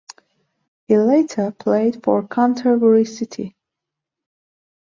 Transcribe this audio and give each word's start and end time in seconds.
He 0.87 0.97
later 0.97 1.51
played 1.51 2.03
for 2.03 2.27
Canterbury 2.27 3.05
City. 3.05 3.55